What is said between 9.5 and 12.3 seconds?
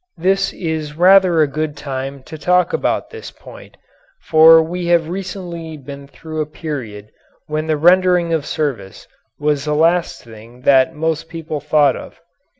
the last thing that most people thought of.